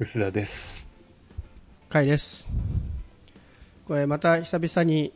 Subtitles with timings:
[0.00, 0.88] 薄田です。
[1.90, 2.48] 回です。
[3.86, 5.12] これまた久々に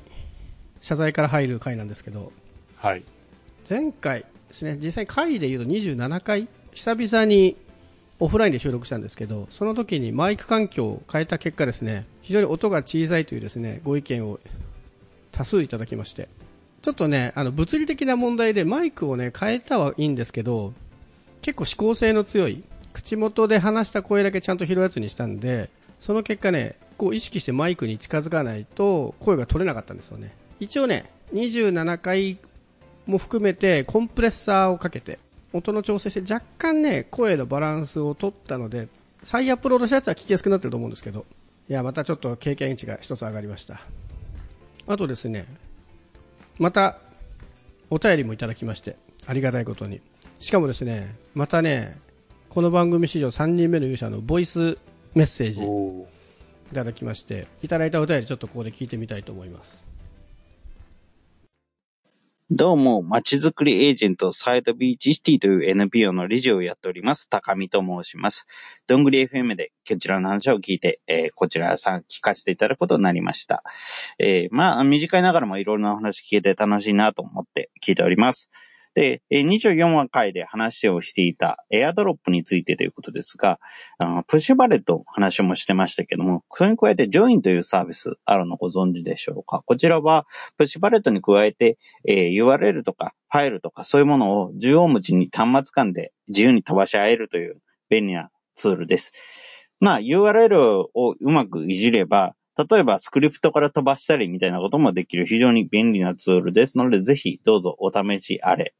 [0.82, 2.32] 謝罪から入る回なんですけど、
[2.76, 3.02] はい。
[3.66, 7.56] 前回ですね、実際回で言うと27回、久々に
[8.20, 14.38] オフラインで収録したんですけど、その時にマイク環境を変えた結果ですね、非常に音が小さいというですね、ご意見を
[15.32, 16.28] 多数いただきまして、
[16.82, 20.74] ちょっとね、あの物理的な問題でマイクをね、変えたはいいんですけど、
[21.40, 22.62] 結構指向性の強い、
[22.94, 25.68] 口元で話した声だけちゃんと拾うやつにしたんで、
[26.00, 30.34] その結果ね、こう意識してマイクに近づかないと声が取れなかったんですよね。
[30.60, 32.38] 一応ね、27回
[33.06, 35.18] も含めてコンプレッサーをかけて
[35.52, 38.88] 音の調整して若干ね声のバランスを取ったので
[39.22, 41.26] 再アップロードしたやつは聞きやすくなってると思うんですけど
[41.68, 43.80] いやまたちょっと経験値が一つ上がりました
[44.86, 45.46] あとですね
[46.58, 46.98] また
[47.90, 50.00] お便りもいただきましてありがたいことに
[50.40, 51.98] しかもですねまたね
[52.54, 54.78] この番組史上3人目の勇者のボイス
[55.16, 56.06] メッセージいお
[56.72, 59.84] ただきましていただいたお便りちょっとここで聞いてみたいと思います
[62.52, 68.46] どうも、まちづくりエージェントサイドビーチシティという NPO の理事をやっております、高見と申します。
[68.86, 73.64] どんぐり FM でこちらの話を聞いて、えーこちらさん聞かせていただくことになりました。
[74.20, 78.50] えーまあ、短いながらもいろいろなお話聞けて楽しいなと思って聞いております。
[78.94, 83.58] で、24話回で話をしていたエアドロップについてということですが、
[84.28, 89.62] プッシュバレットの話もしてましたけども、それに加えてジョインというサービスあるのご存知でしょうか？
[89.66, 99.12] こちらはプッシュバレットに加えて、えー URL とかファイルとかそういうものを縦横無尽に端末間で自由に飛ばし合えるという便利なツールです。
[99.80, 108.74] まあ URL をうまくいじれば、例えばスクリプトから飛ばしたりみたいなこともできる非常に便利なツールですので、ぜひどうぞお試しあれ。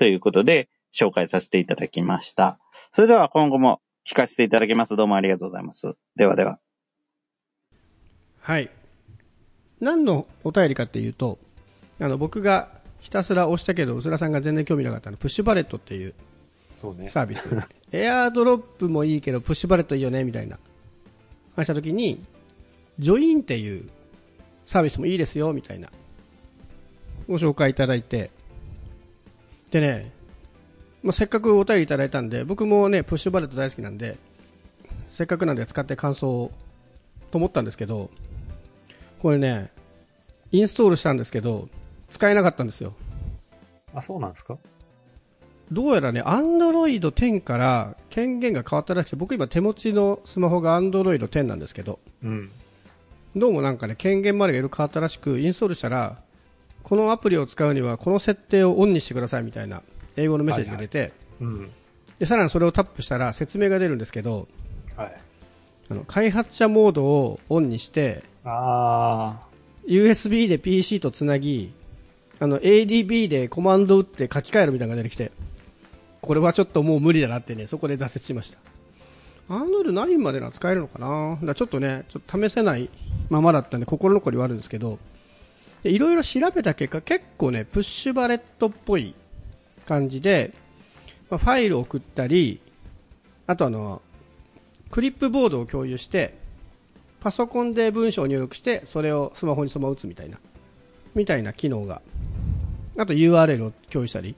[0.00, 2.58] ということで紹介させていただきました。
[2.90, 4.96] それでは今後も聞かせていただきます。
[4.96, 5.92] どうもありがとうございます。
[6.16, 6.58] ではでは。
[8.40, 8.70] はい。
[9.78, 11.38] 何のお便りかっていうと、
[12.00, 12.70] あの、僕が
[13.00, 16.14] ひたすら押したけど、うすらさんが全然興味なかったの、プッシュバレットっていう。
[17.06, 17.50] サービス。
[17.92, 20.58] エアードロップもいいけど、プッシュバレットいいよね、みたいな。
[21.56, 22.24] 話したときに、
[22.98, 23.86] ジョインっていう
[24.64, 25.90] サービスもいいですよ、みたいな。
[27.28, 28.30] ご紹介いただいて。
[29.70, 30.12] でね、
[31.02, 34.18] まあ、せっかくお便りいただいたんで、僕もね、プッシュバレット大好きなんで、
[35.08, 36.52] せっかくなんで使って感想を
[37.30, 38.10] と思ったんですけど、
[39.20, 39.70] これね、
[40.52, 41.68] インストールしたんですけど、
[42.10, 42.94] 使えなかったんですよ。
[43.94, 44.58] あ、そうなんですか？
[45.70, 52.50] どうやらね、Android 10から権限が変わったらしくて、僕今手持ちのスマホが Android 10なんですけど、うん。
[53.36, 56.20] どうもなんかね、権限までがいろいろ変わったらしく、インストールしたら、
[56.82, 59.82] このアプリを使うにはこの設定をオンにしてくださいみたいな
[60.16, 61.70] 英語のメッセージが出て、うん。
[62.18, 64.48] で、さらにそれをタップしたら説明が出るんですけど、
[64.96, 65.16] はい。
[65.90, 69.40] あの開発者モードをオンにして、あ
[69.86, 71.72] USB で PC とつなぎ、
[72.38, 75.32] あの ADB でコマンド打って書き換えるみたいなのが出てきて、
[76.20, 78.58] これはちょっともう無理だなってね、そこで挫折しました。
[79.48, 81.38] Android 9までのは使えるのかな？
[81.42, 82.88] だちょっとね、ちょっと試せない
[83.30, 84.98] ままだったんで心残りはあるんですけど、で
[85.84, 89.14] いろいろ調べた結果結構ね、プッシュバレットっぽい
[89.86, 90.52] 感じで、
[91.30, 92.60] まあ、ファイルを送ったり、
[93.46, 94.02] あとあの、
[94.90, 96.38] クリップボードを共有して、
[97.20, 100.38] パソコンで文章を入力して、それをスマホにそのまま打つみたいな、
[101.14, 102.02] みたいな機能が、
[102.98, 104.34] あと URL を共有したり、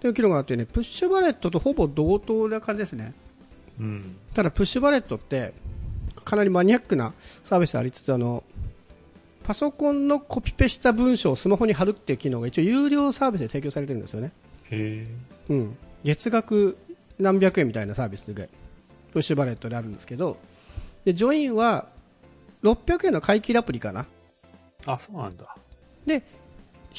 [0.00, 3.14] という機能があってね、プッシュバレットとほぼ同等な感じですね。
[3.80, 3.82] ー。
[3.82, 4.16] うん。
[4.34, 5.52] ただ、プッシュバレットって、
[6.24, 8.44] かなりマニアックなサービスでありつつ、あの、
[9.46, 14.32] パソコンのコピペした文章をスマホに貼るっていう機能が一応有料サービスで提供されてるんですよね。
[14.72, 15.06] へ
[15.48, 15.76] うん。
[16.02, 16.76] 月額
[17.20, 18.50] 何百円みたいなサービスで、
[19.12, 20.36] プッシュバレットであるんですけど、
[21.04, 21.86] で、ジョインは
[22.64, 24.08] 600円の買い切りアプリかな。
[24.84, 24.92] ー。
[24.92, 25.56] あ、そうなんだ。
[26.04, 26.24] で、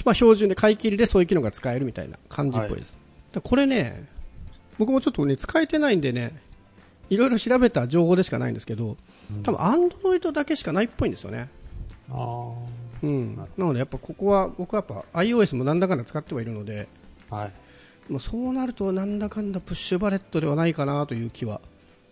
[0.05, 2.97] まあ、標準で買い切りでそういう機能が使えるみたいな感じっぽいです。
[3.33, 4.07] でこれね、
[4.77, 6.41] 僕もちょっとね、使えてないんでね、
[7.09, 8.95] いろいろ調べた情報でしかないんですけど、
[9.43, 11.49] 多分 Android だけしかないっぽいんですよね。
[12.09, 12.51] ああ。
[13.03, 13.35] うん。
[13.35, 16.87] なのでやっぱここは、僕はやっぱ iOS もなんだかんだ使ってはいるので、
[17.29, 17.53] はい。
[18.11, 21.59] もうそうなるとなんだかんだプッシュバレットではないかなという気は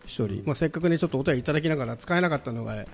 [0.06, 2.86] しており、まあ、せっかくねちょっとお便りいただきながら使えなかったのが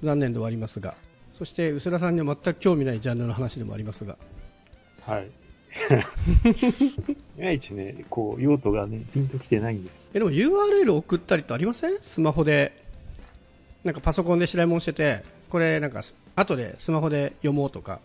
[0.00, 0.94] 残念ではありますが
[1.32, 4.16] そして薄田さんには全く興味ないジャンルの話でもありますが
[5.04, 5.26] はい。
[7.38, 9.94] いまいちね、こう、用途がね、ピンときてないんです。
[10.14, 11.98] えでも URL 送ったりとありません？
[12.00, 12.72] スマホで
[13.84, 16.02] なんかパソコンで調べ物しててこれなんか
[16.34, 18.00] 後でスマホで読もうとか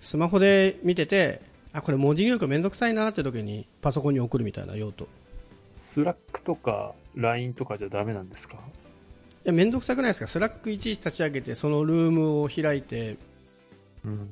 [0.00, 1.40] スマホで見てて
[1.72, 5.08] あこれ文字入力めんどくさいなって時にパソコンに送るみたいな用途
[5.86, 8.54] Slack とか LINE とかじゃダメなんですか？
[8.56, 8.58] い
[9.44, 10.26] や、めんどくさくないですか？
[10.26, 13.16] Slack いちいち立ち上げて、そのルームを開いて、
[14.04, 14.28] うん。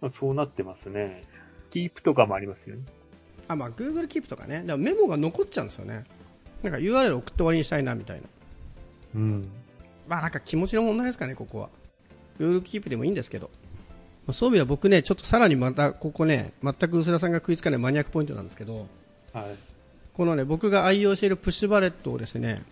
[0.00, 1.22] まあ、そうなってますね。
[1.70, 2.82] キープとかもありますよね。
[3.46, 4.60] あ、まあ、Google Keep とかね。
[4.60, 6.04] だからメモが残っちゃうんですよね。
[6.62, 8.22] なんか URL 送って終わりにしたいな、みたいな。
[9.16, 9.50] うん。
[10.08, 11.68] まあ、なんか気持ちの問題ですかね、ここは。
[12.38, 13.50] Google Keep でもいいんですけど。
[14.26, 18.86] まあそういう意味では僕ね、ちょっとさらにまた、ここね、全く薄田さんが食いつかないマニアックポイントなんですけど、
[19.32, 19.44] はい。
[20.14, 22.62] このね、僕が愛用しているプッシュバレットをですね、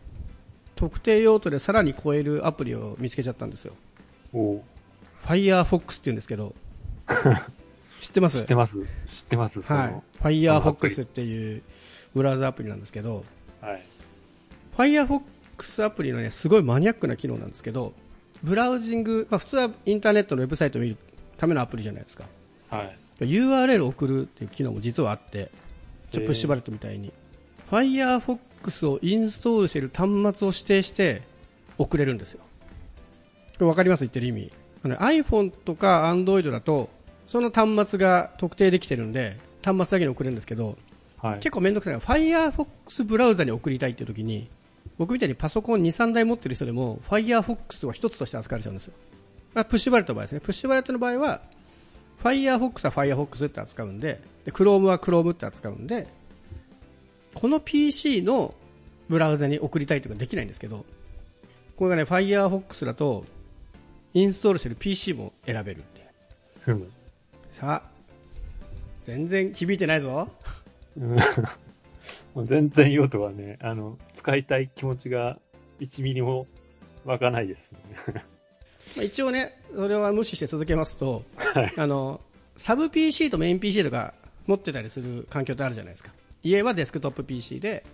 [0.74, 3.74] 特定用途でさらに超えるアプリを見つけちゃったんですよ。
[4.32, 4.62] おう
[5.24, 6.54] Firefox って言うんですけど、
[8.00, 8.40] 知ってます？
[8.40, 8.76] 知ってます。
[9.06, 9.62] 知ってます。
[9.62, 10.02] はい。
[10.22, 11.62] Firefox っていう
[12.14, 13.24] ブラウザアプリなんですけど、
[13.62, 13.82] はい。
[14.76, 15.22] Firefox
[15.84, 17.94] アプリのね、すごいマニアックな機能なんですけど、
[18.42, 20.96] ブラウジング、まあ、普通はインターネットのウェブサイトを見る
[21.36, 22.24] ためのアプリじゃないですか。
[22.70, 22.96] はい。
[23.20, 25.50] URL を送るっていう機能も実はあって、
[26.12, 27.12] ちょプッシュバレットみたいに、
[27.70, 31.22] Firefox をインストールしている端末を指定して
[31.78, 32.40] 送れるんですよ。
[33.58, 34.00] 分かります？
[34.00, 34.52] 言ってる意味。
[34.82, 36.90] あの iPhone とか Android だと、
[37.26, 40.76] その端末が特定できてるんで、端末だけに送れるんですけど、
[41.18, 41.38] はい。
[41.38, 44.48] 結構めんどくさいのが Firefox ブラウザに送りたいっていう時に、
[44.98, 48.94] 僕みたいにパソコン2、3台持ってる人でも Firefox は一つとして扱われちゃうんですよ。
[49.54, 50.40] まあ、プッシュバレットの場合ですね。
[50.40, 51.42] プッシュバレットの場合は、
[52.22, 56.06] Firefox は Firefox って扱うんで、で Chrome は Chrome って扱うんで、
[57.34, 58.54] この PC の
[59.08, 60.84] ブラウザに送りたいというのができないんですけど、
[61.76, 63.24] これがね、Firefox だと、
[64.14, 66.06] インストールしてる PC も選べるっていう。
[66.60, 66.90] ふむ。
[67.50, 67.90] さあ、
[69.04, 70.28] 全然響いてないぞ。
[72.44, 75.38] 全然用途がね、あの、使いたい気持ちが
[75.78, 76.48] 1ミリも
[77.04, 77.78] 湧かないです、ね。
[78.96, 81.72] まあ一応ね、それは無視して続けますと、はい。
[81.76, 82.20] あの、
[82.56, 84.14] サブ PC とメイン PC とか
[84.46, 86.10] 持ってたりする環境ってあるじゃないですか。
[86.42, 87.84] 家はデスクトップ PC で、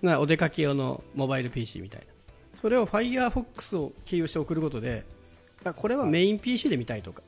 [0.00, 2.06] なお出かけ用のモバイル PC みたいな。
[2.60, 5.04] それを Firefox を経由して送ることで、
[5.62, 7.22] あこれはメイン PC で見たいとか、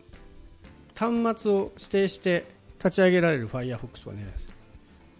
[0.96, 2.46] 端末を指定して
[2.78, 4.34] 立ち上げられる Firefox はね、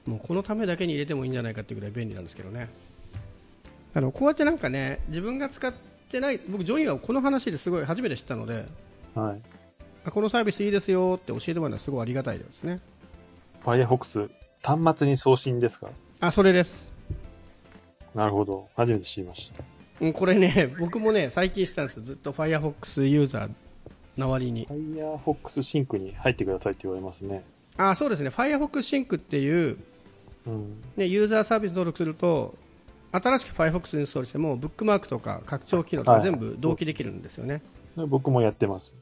[0.05, 2.69] もうこのためだけに入れてもいいんじゃないかっていうぐらい便利なんですけどね。
[3.94, 5.73] あの、こうやってなんかね、自分が使っ
[6.11, 8.67] てない、僕、ジョインはこの話ですごい初めて知ったので、
[9.14, 9.41] はい。
[10.06, 12.81] あこのサービスいいですよって教えてもらうのはすごいありがたいですね。
[13.64, 14.29] Firefox、
[14.62, 15.88] 端末に送信ですか？
[16.20, 16.93] あ、それです。
[18.14, 18.69] なるほど。
[18.76, 19.64] 初めて知りました。
[20.00, 22.02] うんこれね、 僕もね、最近したんですよ。
[22.02, 23.50] ずっと Firefox ユーザー
[24.17, 24.67] な割に。
[24.69, 27.43] Firefox シンクに入ってくださいって言われますね。
[27.76, 28.29] あ、そうですね。
[28.31, 28.69] Firefox
[29.06, 29.79] Sync っていう、
[30.47, 30.82] うん。
[30.97, 32.55] ね、ユーザーサービス登録すると、
[33.22, 37.62] 新しく Firefox インストールしても、ブックマークとか拡張機能とかはい全部同期できるんですよね。
[37.96, 38.93] で僕もやってます。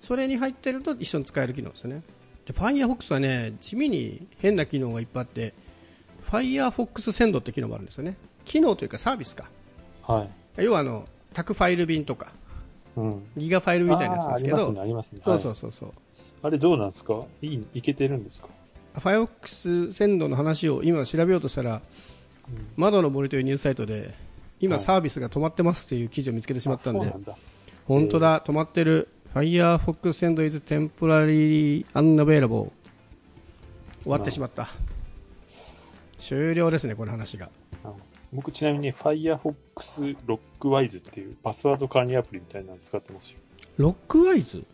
[0.00, 2.02] それに入ってると一緒に使える機能ですよね。
[2.46, 5.52] で、Firefox はね、地味に変な機能がいっぱいあって、
[6.30, 8.16] Firefox センドって機能もあるんですよね。
[8.44, 9.50] 機能というかサービスか。
[10.02, 10.62] はい。
[10.62, 12.32] 要はあの、宅ファイル便とか、
[12.94, 13.22] うん。
[13.36, 15.22] ギガファイルみたいなやつですけど、あーありますね、ね。
[15.24, 15.90] そうそうはいそうそう。
[16.42, 17.24] あれどうなんですか？
[17.42, 18.46] いい、いけてるんですか
[18.94, 21.82] ？Firefox 鮮度の話を今調べようとしたら、
[22.76, 24.14] 窓の森というニュースサイトで、
[24.60, 27.12] 今はいサービスが止まってますっていう記事を見つけてしまったんで。
[27.86, 29.08] 本当だ、止まってる。
[29.34, 32.70] Firefox 鮮度 is temporarily unavailable。
[34.02, 34.68] 終わってしまった。
[36.18, 37.50] 終了ですね、この話が。
[37.84, 37.92] あ
[38.32, 39.56] 僕ちなみに Firefox
[40.26, 43.36] Lockwise っていうパスワード管理アプリみたいなの使ってますよ。
[43.76, 44.58] ロックワイズ？
[44.58, 44.64] へ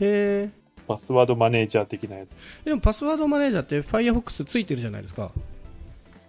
[0.00, 0.50] え。
[0.86, 2.64] パスワードマネージャー的なやつ。
[2.64, 5.30] でもパスワードマネージャーって Firefox ついてるじゃないですか。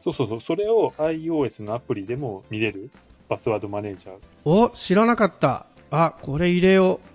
[0.04, 0.42] そうそうそう。
[0.42, 2.90] それを iOS のアプリでも見れる
[3.30, 4.16] パスワードマネージャー。
[4.46, 5.66] お、知らなかった。
[5.92, 7.08] あ、これ入れよう。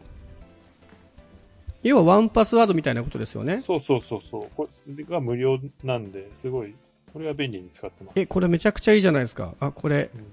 [1.83, 3.63] 要はワンパスワードみたいなことですよね。
[3.67, 4.47] そうそうそうそう。
[4.57, 6.75] これが無料なんで、すごい、
[7.13, 8.19] これは便利に使ってます。
[8.19, 9.55] え、これめちゃくちゃいいじゃないですか。
[9.61, 10.25] あ、これうん、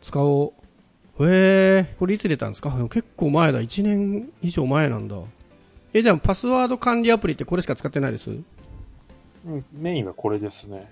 [0.00, 0.54] 使お
[1.18, 1.26] う。
[1.28, 2.70] へえ、これいつ出たんですか？
[2.88, 3.60] 結構前だ。
[3.60, 5.16] 1年以上前なんだ。
[5.92, 8.30] え、じゃあパスワード管理アプリってこれしか使ってないです？
[8.30, 10.90] うん、メインはこれですね。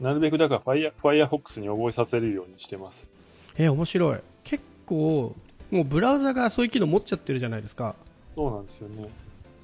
[0.00, 3.06] なるべくだから Fire Firefox に覚えさせるようにしてます。
[3.58, 4.18] え、面白い。
[4.44, 5.34] 結構、
[5.70, 7.94] もうブラウザがそういう機能持っちゃってるじゃないですか。
[8.34, 9.08] そうなんですよね。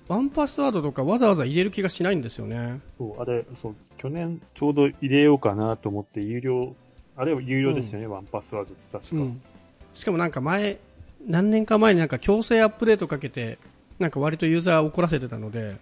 [0.08, 2.80] ワンパスワードとかわざわざ入れる気がしないんですよね。
[2.98, 6.76] そう、あれ、そう、去年ちょうど入れようかなと思って、有料、
[7.16, 9.16] あれは有料ですよね、ワンパスワードって確か。
[9.16, 9.42] うん。
[9.94, 10.78] しかもなんか前、
[11.26, 13.58] 何年か前になんか強制アップデートかけて、
[13.98, 15.76] なんか割とユーザー怒らせてたので、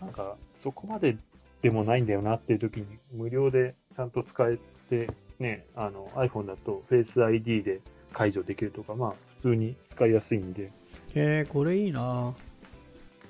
[0.00, 1.16] なんか、そこまで
[1.64, 4.58] でもないんだよなっていう時に、無料でちゃんと使え
[4.90, 7.80] て、ね、あの、iPhone だと Face ID で
[8.12, 10.70] 解除できるとか、まあ、普通に使いやすいんで、へ
[11.14, 12.34] え、これいいな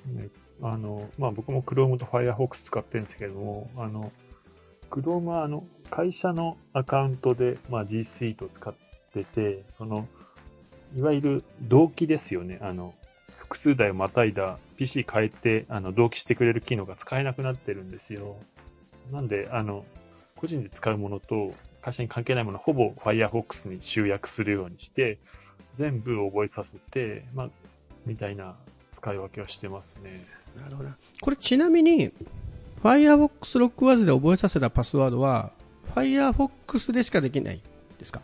[0.05, 0.27] ね、
[0.61, 4.11] あの、まあ僕も Chrome と Firefox 使ってるんですけども、あの、
[4.91, 8.73] Chrome はあの、会社のアカウントで、まあ、G Suite を使っ
[9.13, 10.09] てて、その、
[10.93, 12.59] いわゆる同期ですよね。
[12.61, 12.95] あの、
[13.45, 18.35] 複数台をまたいだ PC 変えて、あの、同期してくれる機能が使えなくなってるんですよ。
[19.11, 19.85] なんで、あの、
[20.35, 25.19] 個人で使うものと会社に関係ないもの、ほぼ Firefox に集約するようにして、
[25.77, 27.49] 全部覚えさせて、まあ、
[28.05, 28.55] みたいな
[28.91, 30.25] 使い分けはしてますね。
[30.59, 30.89] なるほど
[31.21, 32.11] これちなみに
[32.81, 35.51] Firefox ロックワーズで覚えさせたパスワードは
[35.93, 37.61] Firefox でしかできない
[37.99, 38.21] ですか？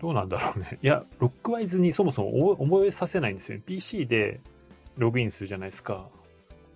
[0.00, 0.78] どうなんだろうね。
[0.82, 3.62] いや、ロックワイズにそもそも覚えさせないんですよね。
[3.66, 4.40] PC で
[4.96, 6.08] ログインするじゃないですか。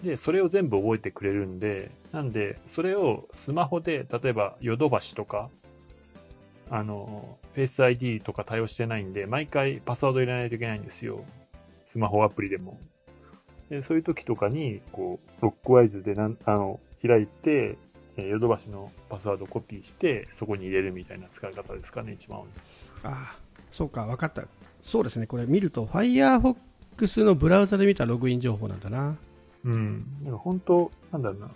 [0.03, 5.51] で、それを全部覚えてくれるんで、なんで、それをスマホで、例えば、ヨドバシとか、
[6.71, 11.25] あの、Face ID とか対応してないんで、毎回パスワード入れないといけないんですよ。
[11.87, 12.79] スマホアプリでも。
[13.71, 17.79] で、そういう時とかに、こう、ロックワイズでなん、あの、開いて、
[18.17, 22.47] ヨドバシのパスワードをコピーして、そこに入れるみたいな使い方ですかね、一番多い。
[23.05, 24.45] ああそうか分かった。
[24.83, 25.27] そうですね。
[25.27, 29.17] これ見ると Firefox のブラウザで見たログイン情報なんだな。
[29.65, 30.25] うん。
[30.25, 31.51] でも本当、なんだろうな。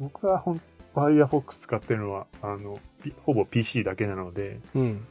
[0.00, 0.60] 僕はほん、
[0.94, 5.06] Firefox 使ってるのは、あの、ピほぼ PC だけなので、うん。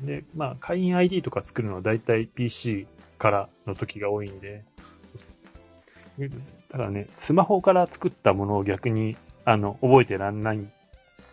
[0.00, 2.86] で、まあ、会員 ID とか作るのは大体 PC
[3.18, 4.64] からの時が多いんで、
[6.70, 10.70] ただね、スマホから作ったものを逆に、あの、覚えてらんないん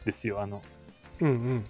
[0.05, 0.41] ですよ。
[0.41, 0.62] あの、
[1.21, 1.65] うんうん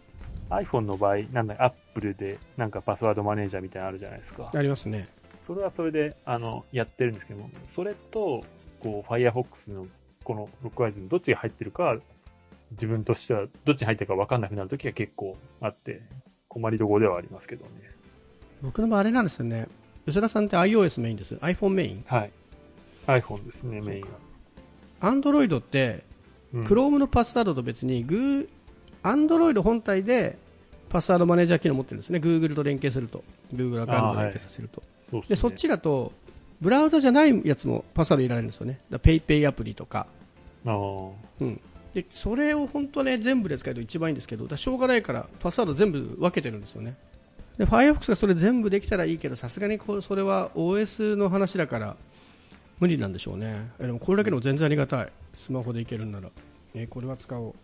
[0.49, 4.51] iPhone の場合、なんだ、Apple でなんかパスワードマネージャーみたいなのあるじゃないですか。
[4.53, 5.07] ありますね
[5.39, 8.43] それはそれで、あの、やってるんですけども、それと、
[8.79, 9.87] こう、Firefox の、
[10.23, 11.97] このロックワイズのどっちが入ってるか、
[12.71, 16.01] 自分としてはどっちに入ってるか分かんなくなるときが結構あって、
[16.49, 17.71] 困りどころではありますけどね。
[18.61, 19.67] 僕の場合あれなんですよね
[20.05, 22.03] 吉田さんって iOS メインです iPhone メイン？
[22.07, 22.31] はい。
[23.05, 24.07] iPhone ですね、メインは。
[24.99, 26.03] Android って
[26.53, 28.49] うん Chrome のパスワードと別に Google
[29.11, 30.37] Android 本体で
[30.89, 32.19] パスワードマネージャー機能を持ってるんですね。
[32.19, 33.23] Google と連携すると。
[33.53, 34.83] Google アカウントと連携させると。
[35.11, 35.27] そうすね。
[35.29, 36.11] でそっちだと
[36.61, 38.79] ブラウザじゃないやつもパスワード入れられるんですよね。
[38.89, 40.07] だ PayPay アプリとか。
[40.65, 41.61] うん、
[41.93, 46.95] でそれを本当ね全部で使えると一番いいんですけどだしょうがないからパスワード全部分けてるんですよね。
[47.57, 51.95] で Firefox がそれ全部できたらいいけどさすがにこうそれは OS の話だから
[52.79, 53.71] 無理なんでしょうね。
[53.79, 55.07] えでもこれだけでも全然ありがたい。
[55.33, 56.29] スマホでいけるんなら、
[56.73, 57.55] えこれは使おう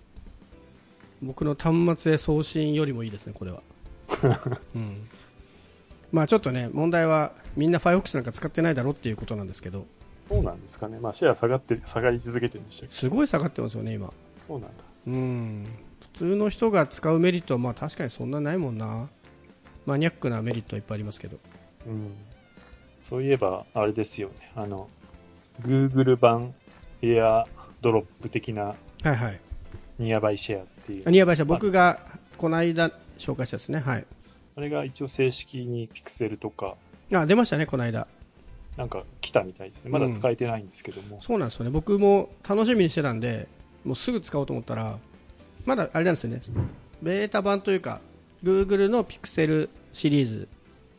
[1.23, 3.61] 僕の端末へ送信よりもいいですねこれは、
[4.75, 5.07] うん、
[6.11, 9.85] まあちょっとね問題はみんな Firefox なんか使ってないだろうっていうことなんですけど。
[10.27, 10.99] そうなんですかね。
[10.99, 14.11] まあ、シェア下がって、下がり続けてるんでしたすごい下がってますよね今。
[14.47, 14.83] そうなんだ。
[15.07, 15.65] うん。
[16.01, 19.09] 普通の人が使うメリットはまあ確かにそんなないもんな。
[19.85, 21.39] マニアックなメリットはいっぱいありますけど。
[21.85, 22.13] うん。
[23.09, 24.51] そういえば、あれですよね。
[24.55, 24.89] あの、
[25.61, 26.53] Google 版
[27.01, 27.45] エア
[27.81, 29.39] ドロップ的なはいはい。
[29.99, 31.03] ニアバイシェアっていう。
[31.07, 31.11] あ。
[31.11, 31.99] ニアバイ社僕が
[32.37, 33.79] この間紹介したですね。
[33.79, 34.05] はい。
[34.55, 36.75] あれが一応正式にピクセルとか、
[37.11, 38.07] あ出ましたねこの間。
[38.77, 39.91] なんか来たみたいですね。
[39.91, 41.21] まだ使えてないんですけども。
[41.21, 41.71] そうなんですよね。
[41.71, 43.47] 僕も楽しみにしてたんで
[43.83, 44.97] もうすぐ使おうと思ったら
[45.65, 46.41] まだあれなんですよね。
[47.01, 48.01] ベータ版というか
[48.43, 50.47] Google の Pixel シリーズ。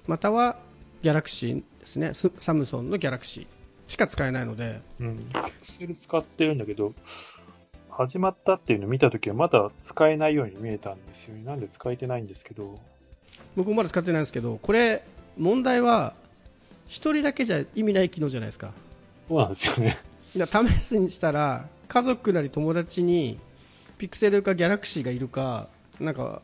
[0.06, 0.56] または
[1.02, 2.14] Galaxy ですね。
[2.14, 3.46] スサムソンの Galaxy
[3.88, 4.80] しか使えないので。
[5.00, 5.16] うん。
[5.16, 6.94] ピクセル使ってるんだけど、
[7.96, 11.44] 始まったっていうのを見たときはまだ使えないように見えたんですよね。
[11.44, 12.78] なんで使えてないんですけど。
[13.56, 15.04] 僕もまだ使ってないんですけどこれ
[15.38, 16.14] 問題は
[16.88, 18.72] 1人だけじゃ意味ない機能じゃないですか
[19.28, 19.98] そうなんですよね。
[20.34, 23.38] 試すにしたら家族なり友達に
[23.96, 25.68] ピクセルかギャラクシーがいるか
[26.00, 26.42] なんか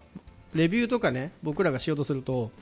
[0.54, 2.52] レビューとかね僕らがしようとすると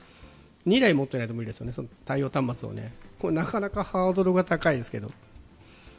[0.65, 5.11] 2台持ってないと無理ですよねその対応端末をねこれなかなかハードルが高いですけど、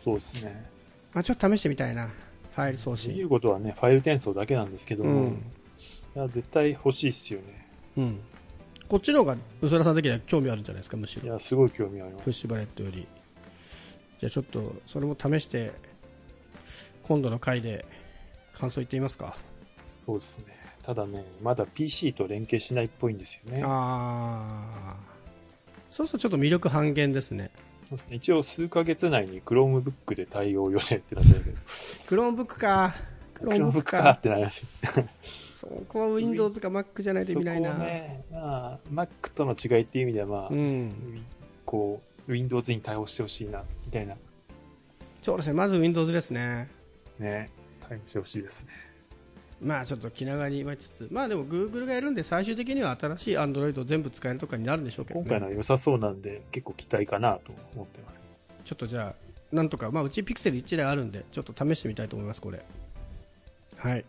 [0.05, 0.67] そうですね。
[1.13, 2.11] まあ、ちょっと試してみたいな
[2.55, 5.43] ファイル送信ることはね、ファイル転送だけなんですけども、うん
[6.17, 7.69] いや絶対欲しいっすよね。
[7.97, 8.21] うん
[8.89, 9.39] こっちの方が宇
[9.71, 12.25] 佐田さん的には興味あるんじゃないですかむしろいや、すごい興味あります。
[12.25, 13.07] プッシュバレットより
[14.19, 15.73] じゃあちょっとそれも試して
[17.05, 17.85] 今度の回で
[18.53, 19.37] 感想言ってみますか
[20.05, 20.45] そうですね。
[20.83, 23.63] ただね、まだ PC と連携しないっぽいんですよね。
[23.65, 24.97] ああ
[25.91, 27.51] そうするとちょっと魅力半減ですね
[27.91, 28.17] そうですね。
[28.17, 31.57] 一応数ヶ月内に Chromebook で対応予定ってなってるけど、
[32.07, 33.83] Chromebook か。
[33.83, 34.69] Chromebook かってなりますよ。
[35.51, 41.27] そこは Windows か Mac じゃないと意味ないな、ね、まあ、Mac との違いっていう意味では、まあ、うん。
[41.67, 44.15] こう、Windows に対応してほしいな、みたいな、
[45.21, 45.55] そうですね。
[45.55, 46.71] まず Windows ですね。
[47.19, 47.51] ね、
[47.89, 48.90] 対応してほしいですね。
[49.63, 58.21] まあちょっと気長に待ちつつまあでも Google がやるんで最終的には新しい Android を全部使えるとかになるんでしょうけど、ね、今回のは良さそうなんで、結構期待かなと思ってます。
[58.65, 62.63] ちょっとじゃあなんとかまあうち Pixel 1台あるんでちょっと試してみたいと思いますこれ。
[63.77, 64.05] はい